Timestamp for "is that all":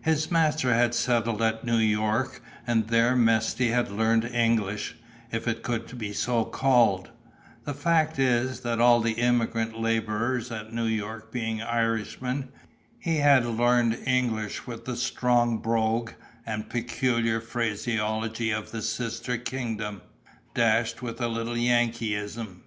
8.18-9.00